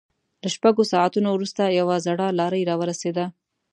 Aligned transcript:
له 0.41 0.49
شپږو 0.55 0.83
ساعتونو 0.93 1.29
وروسته 1.33 1.75
يوه 1.79 1.95
زړه 2.05 2.25
لارۍ 2.39 2.63
را 2.69 2.75
ورسېده. 2.81 3.25